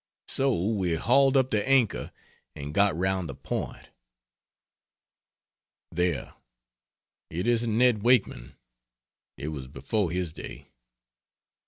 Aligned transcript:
So 0.27 0.65
we 0.65 0.95
hauled 0.95 1.37
up 1.37 1.51
the 1.51 1.63
anchor 1.69 2.11
and 2.55 2.73
got 2.73 2.97
round 2.97 3.29
the 3.29 3.35
point.'" 3.35 3.89
There 5.91 6.33
it 7.29 7.45
isn't 7.45 7.77
Ned 7.77 8.01
Wakeman; 8.01 8.55
it 9.37 9.49
was 9.49 9.67
before 9.67 10.09
his 10.09 10.33
day. 10.33 10.65